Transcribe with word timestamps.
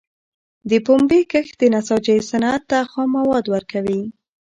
د 0.69 0.71
پنبي 0.85 1.21
کښت 1.31 1.53
د 1.59 1.63
نساجۍ 1.73 2.19
صنعت 2.29 2.61
ته 2.69 2.79
خام 2.91 3.09
مواد 3.17 3.45
ورکوي. 3.53 4.01